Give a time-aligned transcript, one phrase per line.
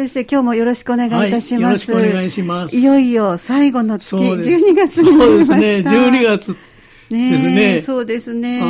[0.00, 1.52] 先生、今日もよろしくお願いいたします。
[1.52, 2.76] はい、よろしくお願いします。
[2.76, 5.54] いよいよ最後の月、12月になりました。
[5.54, 6.56] そうですね、12月
[7.10, 7.82] ですね。
[7.82, 8.62] そうですね。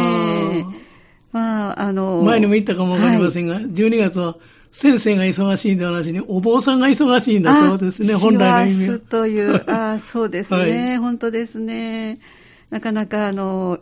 [1.31, 4.39] まあ、あの、前にも言ったかもわかりませんが、はい、12月は
[4.73, 8.99] 先生が忙しいんではなしに、お坊さんが忙しいんだそうですね、本来の意味は。
[8.99, 10.59] という、あそうですね、
[10.91, 12.19] はい、本当ですね。
[12.71, 13.79] なかなか、あの、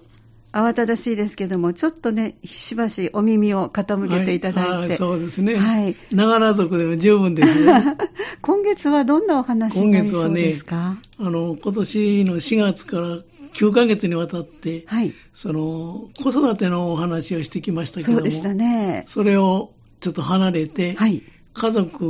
[0.52, 4.70] 慌ただしいですけども、ちょっとね、しばしお耳を傾けていただいて。
[4.70, 5.56] はい、そうですね。
[5.56, 5.96] はい。
[6.10, 7.96] ながら族でも十分ですね。
[8.40, 10.98] 今月はどんなお話になりそうですか？
[11.18, 13.18] 今月はね、あの、今年の4月から
[13.54, 15.12] 9ヶ月にわたって、はい。
[15.34, 18.18] その、子育てのお話をしてきましたけども。
[18.18, 19.04] そうでしたね。
[19.06, 21.22] それをちょっと離れて、はい。
[21.54, 22.04] 家族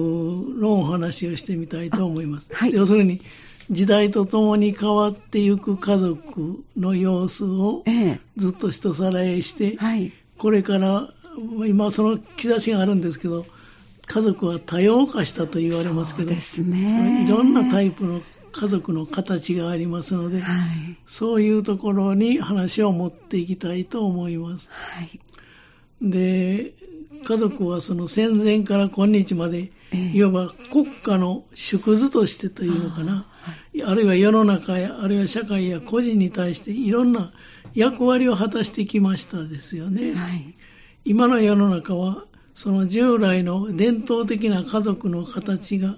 [0.61, 2.49] のお話をしてみたいと思います。
[2.53, 2.73] はい。
[2.73, 3.21] 要するに、
[3.71, 7.85] 時代とともに変わっていく家族の様子を
[8.37, 11.09] ずっと人さらえして、はい、これから
[11.67, 13.45] 今その兆しがあるんですけど
[14.07, 24.69] 家族は多様化したと言われますけどそうね、いろんなタイプの家族の形がありますので、はい、そういうところに話を持っていきたいと思います。
[24.71, 25.21] はい、
[26.03, 26.73] で
[27.25, 33.27] 家族はその戦前から今日まで、いわば国家の縮図としてというのかな、
[33.87, 37.33] あるいは世の中や、あるいは社会や個人に対していろんな
[37.75, 40.13] 役割を果たしてきましたですよね。
[40.15, 40.55] はい、
[41.05, 45.97] 今の世の中は、その従来の伝統的な家族の形が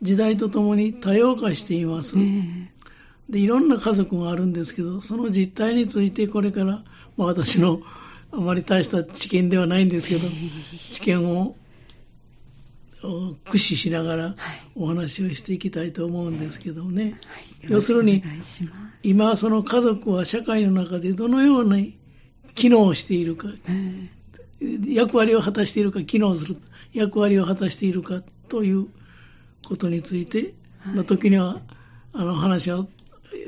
[0.00, 2.16] 時代とともに多様化しています。
[3.28, 6.84] でいろんな家族があるんですけど、その実態についてこれから、
[7.16, 7.82] まあ、私の
[8.30, 10.28] あまり大した知見ではないんですけど、
[10.92, 11.56] 知見を
[13.00, 14.34] 駆使しながら
[14.74, 17.02] お話をしていきたいと思うんですけどね。
[17.04, 18.22] はい、要するに、
[19.02, 21.96] 今その家族は社会の中でどのように
[22.54, 23.48] 機能しているか、
[24.86, 26.56] 役割を果たしているか、機能する
[26.92, 28.88] 役割を果たしているかという
[29.66, 30.54] ことについて、
[30.86, 31.60] の時には、
[32.12, 32.86] あの話は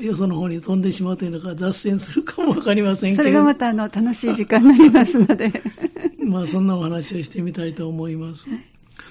[0.01, 3.23] よその方に飛んでしまうというのか脱線するかもわかりませんけど。
[3.23, 5.63] それがまたあの楽しい時間になりますので。
[6.23, 8.49] まあそんなお話をしてみたいと思います。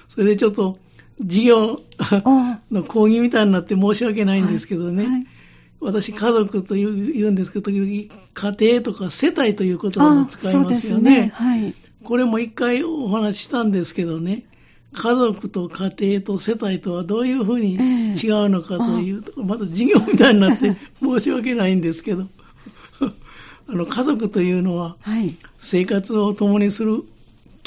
[0.07, 0.77] それでちょっと
[1.21, 1.81] 授業
[2.71, 5.03] の講義みたいになって申し訳ないんですけどね。
[5.03, 5.13] はい。
[5.13, 5.27] はい、
[5.79, 11.11] 私、家族と言うんですけど、時々家庭とか世帯という言葉も使いますよね。
[11.11, 11.31] ね。
[11.33, 14.45] はい、これも一回お話ししたんですけどね。
[14.93, 22.27] 家族と家庭と世帯とはどういうふうに違うのかというと、えー、また授業みたいになって 申し訳ないんですけど、
[23.67, 24.97] あの家族というのは、
[25.57, 27.05] 生活を共にする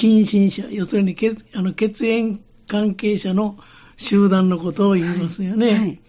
[0.05, 2.39] 近親者、要するに血あの血縁
[2.69, 3.57] 関係者の
[3.97, 5.67] 集団のことを言いますよね。
[5.69, 6.01] はいはい、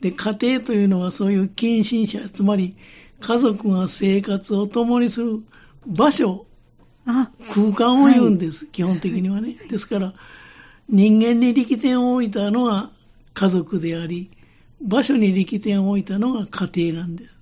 [0.00, 2.76] で、家庭というのはそういう近親者、つまり
[3.20, 5.42] 家族が生活を共にする
[5.86, 6.46] 場所、
[7.50, 9.58] 空間を言うんです、はい、基本的にはね。
[9.68, 10.14] ですから、
[10.88, 12.90] 人間に力点を置いたのが
[13.34, 14.30] 家族であり、
[14.80, 17.38] 場所に力点を置いたのが家庭なんです。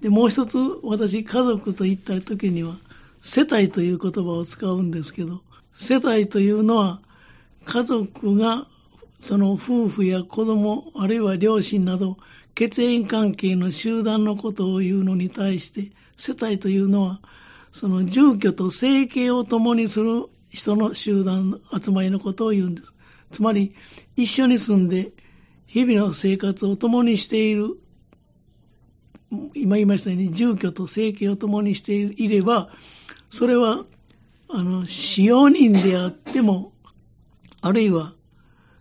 [0.00, 2.74] で、もう一つ、私、家族と言った時には、
[3.20, 7.00] 世帯という言葉を使うんですけど、世帯というのは、
[7.64, 8.66] 家族が
[9.18, 12.16] その夫婦や子供、あるいは両親など、
[12.54, 17.20] 血縁関係の集団のことを言うのに対して、世帯というのは、
[17.72, 22.94] その住居と生計を共にする人の集団、集まりのことを言うんです。
[23.32, 23.74] つまり、
[24.16, 25.12] 一緒に住んで、
[25.66, 27.78] 日々の生活を共にしている、
[29.54, 32.70] 今言いましたように、住居と生計を共にしていれば、
[33.30, 33.84] それは、
[34.48, 36.72] あの、使用人であっても、
[37.60, 38.12] あるいは、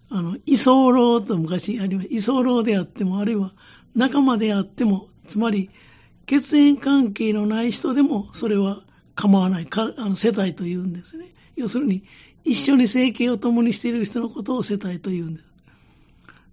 [0.09, 2.07] あの、居候と昔あります。
[2.09, 3.53] 居候であっても、あるいは
[3.95, 5.69] 仲間であっても、つまり、
[6.25, 8.83] 血縁関係のない人でも、それは
[9.15, 11.25] 構わない、かあの世帯というんですね。
[11.55, 12.03] 要するに、
[12.43, 15.47] 一緒に生計を共にしている人のことを世帯というんです。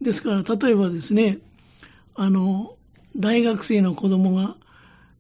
[0.00, 1.38] ですから、例えばですね、
[2.14, 2.76] あの、
[3.16, 4.56] 大学生の子供が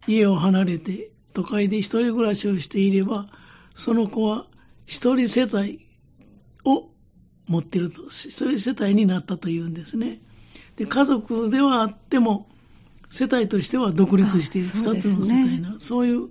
[0.06, 3.28] 家を離れて都会で一人暮らしをしていれば、
[3.74, 4.46] その子は
[4.86, 5.86] 一人世帯
[6.64, 6.88] を
[7.48, 10.20] 持っていると、一人世帯になったというんですね。
[10.76, 12.48] で、家族ではあっても、
[13.10, 16.30] 世帯としては独立している二つの世帯な、そういう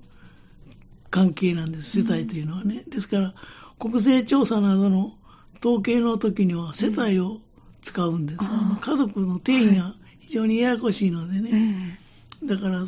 [1.10, 2.84] 関係なんです、世帯というのはね。
[2.90, 3.34] ですから、
[3.80, 5.14] 国勢調査などの
[5.60, 7.40] 統計の時には世帯を
[7.82, 8.50] 使うんです。
[8.52, 12.00] あの家族の定義が非常にややこしいのでね。
[12.44, 12.86] だから、あの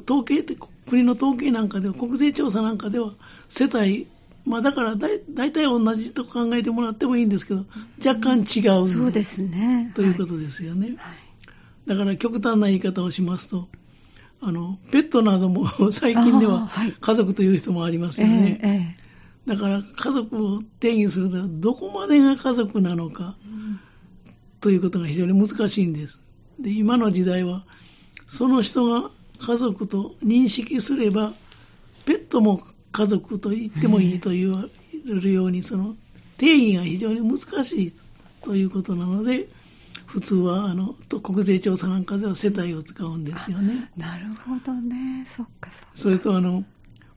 [0.00, 3.12] 統計って国の統計なんかでは、国税調査なんかでは、
[3.48, 4.06] 世帯、
[4.44, 7.64] まあだからだ大体同じと考えてもらってもいいんですけど、
[8.04, 9.90] 若干違うそうですね。
[9.94, 10.96] ということですよね。
[10.98, 11.18] はい、
[11.86, 13.68] だから極端な言い方をしますと、
[14.42, 16.70] あの、ペットなども 最近では
[17.00, 18.96] 家族という人もありますよね。
[19.46, 23.36] だから家族を定義するとどこまでが家族なのか、
[24.60, 26.20] ということが非常に難しいんです。
[26.58, 27.64] で今の時代は
[28.26, 31.32] その人が家族と認識すれば
[32.06, 32.60] ペットも
[32.92, 34.64] 家族と言ってもいいと言わ
[35.06, 35.94] れるようにその
[36.38, 37.94] 定義が非常に難しい
[38.42, 39.48] ということなので
[40.06, 43.90] 普通はあの国税調査なんかでは世帯を使うんですよね。
[43.96, 45.24] なるほどね。
[45.26, 45.86] そっかそっか。
[45.94, 46.64] それとあの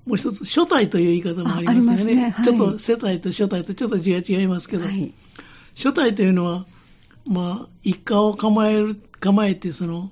[0.08, 2.16] もう一つ、初帯という言い方もありますよね。
[2.16, 5.14] ねはい、ちょっと世帯と初帯とちょっと字が違いますけど、はい、
[5.76, 6.66] 初帯というのは、
[7.26, 10.10] まあ、一家を構える、構えて、その、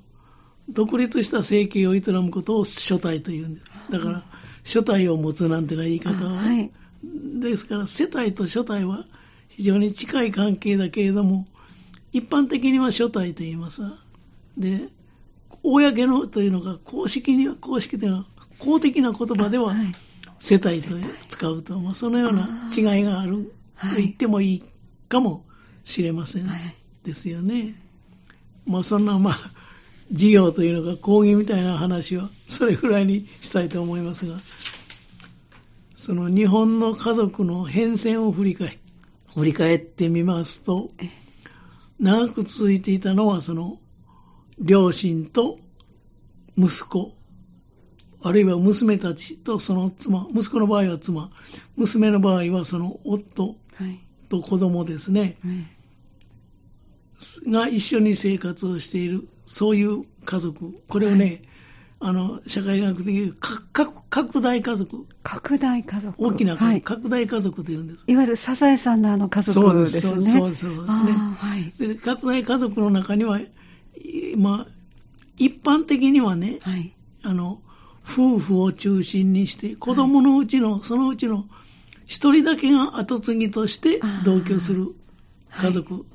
[0.69, 3.65] 独立した生計を営むことを初帯というんです。
[3.91, 4.23] だから、
[4.63, 6.71] 初帯を持つなんてな言い方は、はい、
[7.39, 9.05] ですから、世帯と初帯は
[9.49, 11.47] 非常に近い関係だけれども、
[12.11, 13.81] 一般的には初帯と言います
[14.57, 14.89] で、
[15.63, 18.25] 公のというのが公式には、公式というのは
[18.59, 19.75] 公的な言葉では
[20.39, 20.89] 世帯と
[21.27, 23.51] 使うと、まあ、そのような違いがある
[23.89, 24.63] と言ってもいい
[25.09, 25.43] かも
[25.83, 26.49] しれません
[27.03, 27.75] ですよね。
[28.65, 29.35] まあそんなまあ
[30.11, 34.37] 事業というのが講義みたいな話はそれぐらいにしたいと思いますが、
[35.95, 38.77] その日本の家族の変遷を振り返
[39.35, 40.89] 振り返ってみますと、
[41.99, 43.79] 長く続いていたのはその
[44.59, 45.59] 両親と
[46.57, 47.13] 息子
[48.23, 51.29] あるいは娘たちとその妻、息子の場合は妻、
[51.75, 53.55] 娘の場合はその夫
[54.29, 55.74] と子供ですね、はい
[57.47, 61.41] が一緒に生活をしている、そういう家族、これをね、はい、
[61.99, 65.05] あの社会学的に拡大家族。
[65.23, 66.15] 拡大家族。
[66.17, 68.03] 大きな家族、はい、拡大家族というんです。
[68.07, 70.01] いわゆるサザエさんのあの家族ですね。
[70.01, 71.95] そうです、そうですそうですね、はい、で。
[71.95, 73.39] 拡大家族の中には、
[74.37, 74.67] まあ、
[75.37, 77.61] 一般的にはね、はい、あの、
[78.07, 81.45] 夫婦を中心にして、子供のうちの、はい、そのうちの
[82.05, 84.93] 一人だけが後継ぎとして同居する
[85.49, 86.05] 家族。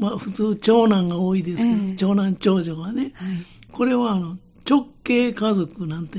[0.00, 3.36] はい、まあ普通長男が多いですけど、えー、長男長女がね、はい、
[3.72, 4.36] これはあの
[4.68, 6.18] 直系家族なんて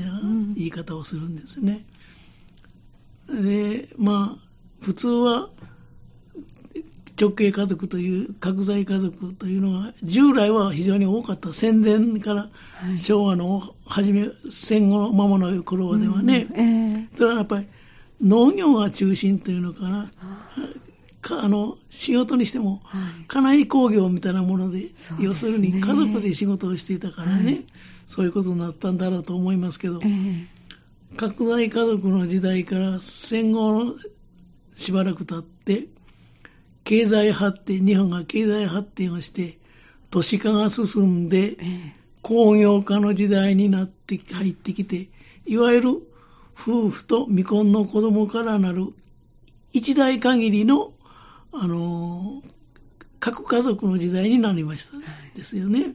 [0.56, 1.84] 言い方をするんですね。
[3.28, 4.50] うん、で、まあ
[4.80, 5.50] 普通は
[7.20, 12.48] 直系家族という角材家族というのが従来は非常に多かった戦前から
[12.96, 16.58] 昭和の初め、戦後の間もない頃ではね、うん。
[16.58, 17.68] えー、それはやっぱり
[18.22, 20.10] 農業が中心というのかな、か
[21.28, 22.80] あの仕事にしても、
[23.28, 27.64] 家内工業みたいなもので、要するに家族で仕事をしていたからね、はい、
[28.06, 30.46] そういうことになったんだろうと思いますけど、えー、
[31.16, 33.94] 拡大家族の時代から戦後の
[34.76, 35.88] しばらく経って、
[36.84, 39.58] 経済発展、日本が経済発展をして、
[40.08, 41.56] 都市化が進んで、
[42.22, 45.08] 工業化の時代になって入ってきて、
[45.46, 45.90] いわゆる
[46.58, 48.88] 夫婦と未婚の子供からなる
[49.72, 50.92] 一代限りの、
[51.52, 52.42] あの、
[53.18, 54.96] 核家族の時代になりました。
[55.36, 55.94] ですよね。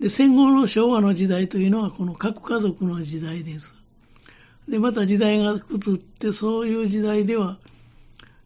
[0.00, 3.74] で、戦後の昭和の時代というのはこの核家族の時代です。
[4.68, 7.58] で、また時代が移って、そういう時代では、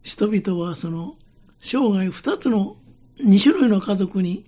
[0.03, 1.17] 人々はその
[1.61, 2.77] 生涯二つの、
[3.23, 4.47] 二種類の家族に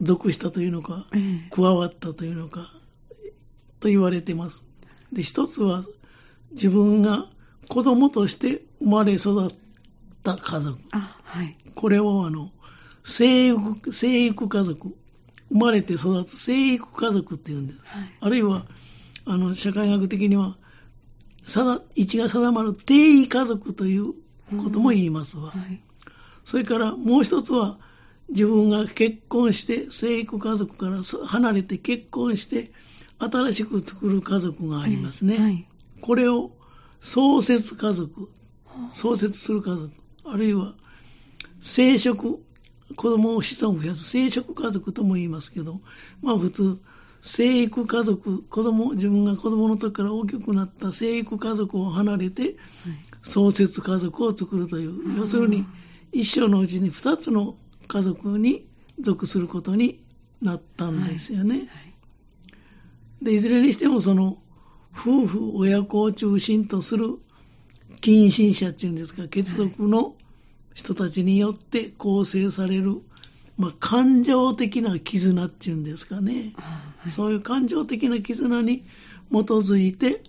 [0.00, 1.06] 属したというのか、
[1.50, 2.70] 加わったというのか、
[3.80, 4.64] と言われています。
[5.12, 5.84] で、一つは
[6.52, 7.26] 自分が
[7.68, 9.50] 子供として生まれ育っ
[10.22, 10.78] た家族。
[10.90, 12.50] はい、これをあの、
[13.04, 14.96] 生育、生育家族。
[15.50, 17.80] 生まれて育つ生育家族って言うんです。
[17.84, 18.64] はい、あるいは、
[19.26, 20.56] あの、社会学的には、
[21.94, 24.14] 位置が定まる定位家族という
[24.62, 25.50] ことも言いますわ。
[25.50, 25.80] はい
[26.44, 27.78] それからもう一つは、
[28.28, 32.72] 自分が結婚して、生育家族から離れて結婚して、
[33.18, 35.38] 新しく作る家族がありますね。
[35.38, 35.66] はい、
[36.00, 36.52] これを
[37.00, 38.30] 創設家族、
[38.90, 39.90] 創設する家族、
[40.24, 40.74] あるいは
[41.60, 42.38] 生殖、
[42.96, 44.04] 子供を子孫を増やす。
[44.04, 45.80] 生殖家族とも言いますけど、
[46.22, 46.80] まあ普通、
[47.20, 52.56] 生育家族、子供、自分が子供の時から大きくなった生育家族を離れて、
[53.22, 55.64] 創設家族を作るという、要するに、
[56.12, 57.54] 一生のうちに二つの
[57.86, 58.66] 家族に
[59.00, 60.00] 属することに
[60.42, 61.50] なったんですよね。
[61.50, 61.58] はい。
[61.60, 61.64] は
[63.22, 64.38] い、でいずれにしてもその
[64.94, 67.18] 夫婦親子を中心とする
[68.00, 70.14] 近親者っていうんですか血族の
[70.74, 73.02] 人たちによって構成される、
[73.58, 78.84] まあ、感情的な絆っていうんですかね、はい、そういう感情的な絆に基
[79.32, 80.22] づいて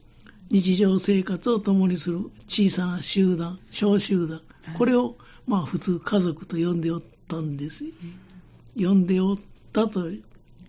[0.49, 4.41] 日常生活を共にする小さな集団小集団
[4.77, 5.17] これを
[5.47, 7.85] まあ普通家族と呼んでおったんです。
[8.77, 9.37] 呼んでおっ
[9.71, 10.09] たと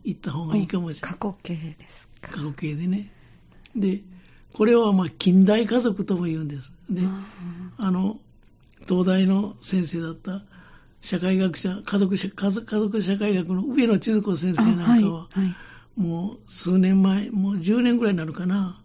[0.04, 1.18] 言った方がいいかもしれない。
[1.18, 2.32] 過去形ですか。
[2.32, 3.10] 過去形でね。
[3.76, 4.00] で、
[4.54, 6.76] これはまあ近代家族とも言うんです。
[6.88, 7.02] で、
[7.76, 8.20] あの、
[8.88, 10.42] 東大の先生だった
[11.00, 15.44] 社会学者、家族家族社会学の上野千鶴子先生なんかは、はいは
[15.98, 18.80] い、もう数年前、もう10年ぐらいになるかな、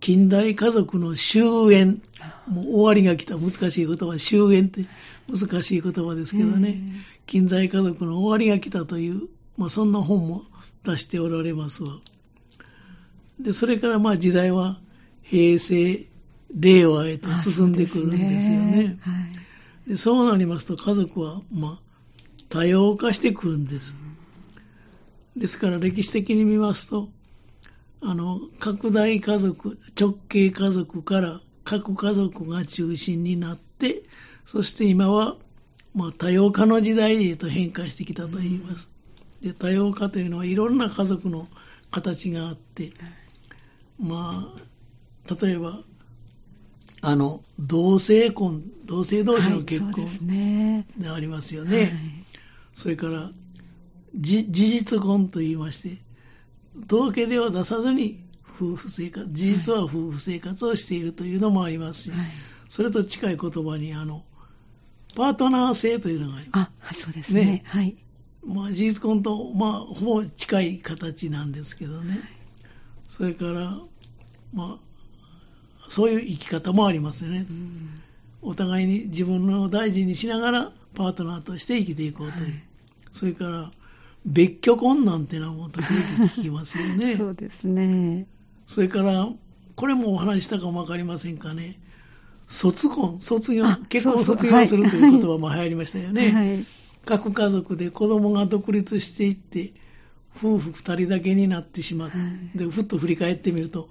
[0.00, 2.00] 近代家族の終焉、
[2.48, 3.38] もう終わりが来た。
[3.38, 4.84] 難しい言葉、終焉って
[5.32, 6.82] 難しい言葉ですけどね、
[7.26, 10.42] 近代家族の終わりが来たという、まあ、そんな本も
[10.82, 12.00] 出しておられますわ。
[13.38, 14.80] で、それからまあ時代は
[15.24, 16.06] 平成、
[16.54, 18.98] 令和へと進んでくるんですよね。
[19.88, 21.80] でそうなりますと家族は、まあ、
[22.48, 23.94] 多様化してくるんです。
[25.36, 27.08] ですから歴史的に見ますと、
[28.00, 34.02] あの、拡大家族、直系家族から各家族が中心になって、
[34.44, 35.36] そして今は、
[35.94, 38.88] まあ、多様化の時代へと変化してきたと言います。
[39.40, 41.48] で、多様化というのはいろんな家族の
[41.90, 42.92] 形があって、
[43.98, 44.60] まあ、
[45.40, 45.80] 例えば、
[47.00, 51.76] あの、同性婚、同性同士の結婚でありますよね。
[51.76, 52.24] はいそねはい、
[52.74, 53.30] それから、
[54.14, 56.02] 事実婚と言いまして、
[56.88, 62.28] 届け出を出さずに夫婦生活、事実は夫婦生活をしているというのもありますし、はい、
[62.68, 64.24] それと近い言葉に、あの、
[65.16, 66.70] パートナー性というのがあります。
[66.90, 67.44] あ、そうですね。
[67.44, 67.96] ねはい。
[68.46, 72.20] まあ、事実婚と、まあ、ほぼ近い形なんですけどね。
[73.08, 73.78] それから、
[74.52, 74.83] まあ、
[75.88, 77.46] そういう生き方もありますよね。
[78.42, 82.44] お互いに自分の大事にしながらパートナーとして生きていこうという。
[82.44, 82.62] はい、
[83.10, 83.70] それから、
[84.26, 87.16] 別居婚なんてのはもう時々聞きますよね。
[87.18, 88.26] そうですね。
[88.66, 89.28] それから、
[89.76, 91.78] これもお話したかもわかりませんかね。
[92.46, 96.30] 卒婚、卒業、結婚を卒業するという言葉も流行りましたよね。
[96.30, 96.64] はい、
[97.04, 99.72] 各家族で子供が独立していって、
[100.36, 102.24] 夫婦二人だけになってしまって、は
[102.54, 103.88] い、で、ふっと振り返ってみると、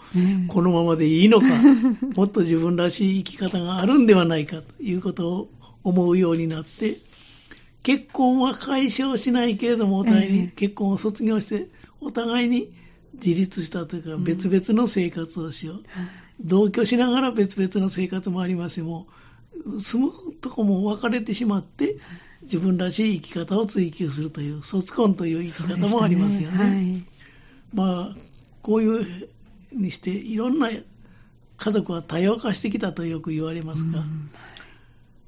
[0.48, 1.48] このままでいいのか、
[2.16, 5.50] もっと自分らしい生き方があるんではないかということを
[5.84, 7.00] 思うようになって、
[7.84, 11.68] 結婚は解消しないけれども、お互いに結婚を卒業して、
[12.02, 12.72] お互いに
[13.14, 15.84] 自立したというか、別々の生活をしよう。
[16.42, 19.08] 同居しながら別々の生活もありますし、も
[19.66, 21.98] う、住むとこも別れてしまって、
[22.44, 26.58] 自分らしい生き方を追求するという、卒婚という生き方もありますよね。
[26.58, 26.64] ね。
[26.64, 27.06] はい、
[27.74, 28.16] まあ、
[28.62, 29.30] こういう
[29.72, 34.00] にして、いろんな家族は多様化してきたとよく言われますが、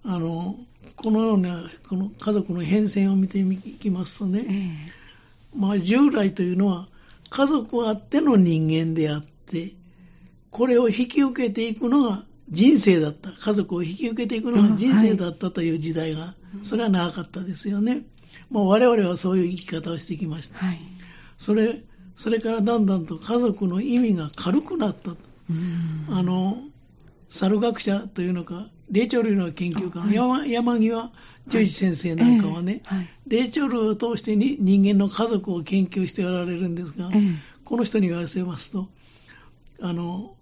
[0.06, 0.56] うん、あの、
[0.96, 6.88] このような、この家族の変遷を見ていきますとね、えー、まあ従来というのは、
[7.30, 9.74] 家族あっての人間であって、
[10.52, 13.32] これを引き受けていくのが人生だった。
[13.32, 18.04] 家族を引き受けていくのが人生だったという時代が、それは長かったですよね。
[18.50, 20.60] もう我々はそういう生き方をしてきました。
[20.60, 20.80] はい、
[21.38, 21.82] それ、
[22.16, 25.12] それからだんだんと家族の意味が軽くなった。
[26.10, 26.64] あの、
[27.30, 31.12] 猿学者というのか、霊長類の研究家の山はい、山際
[31.48, 37.10] 十一先生なんかはね、はい、霊長類を通してに人間の家族を研究しておられるんですが、
[37.64, 38.90] この人に言わせますと、
[39.82, 40.35] あの、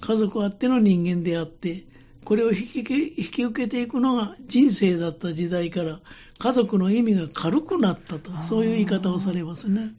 [0.00, 1.84] 家族あっての人間であって、
[2.24, 6.00] これを引き引き受けていくのが人生だった時代から、
[6.38, 9.92] 家族の意味が軽くなったと、そういう言い方をされますね。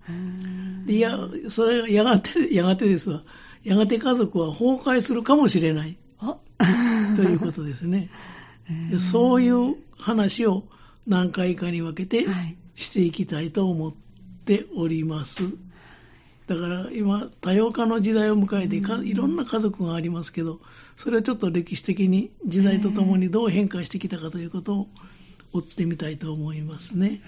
[0.88, 1.18] いや、
[1.50, 3.24] それがやがて、やがてですわ。
[3.64, 5.98] やがて家族は崩壊するかもしれない。
[7.16, 8.10] ということですね。
[8.90, 10.64] でそういう話を
[11.08, 12.26] 何回かに分けて
[12.76, 13.94] していきたいと思っ
[14.46, 15.44] ております。
[16.54, 20.60] だから今、多様化の時代を迎えていろんな家族がありますけど、
[20.96, 24.88] それはちょっと歴史的に時代とともにどう変化してきたかということを
[25.54, 27.22] 追ってみたいと思いますね。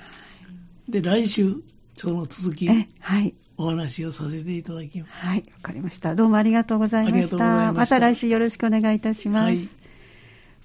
[0.89, 1.55] で、来週、
[1.95, 5.11] その続き、はい、お話をさせていただきます。
[5.11, 6.15] はい、わかりました。
[6.15, 7.37] どうもありがとうございました。
[7.37, 7.73] ました。
[7.73, 9.45] また来週よろしくお願いいたします。
[9.45, 9.82] はい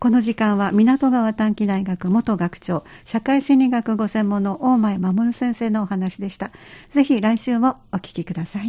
[0.00, 6.52] この時間は港川短期大学元学長、社会心理学ご専門の大前守先生のお話でした。
[6.88, 8.66] ぜひ来週もお聞きください。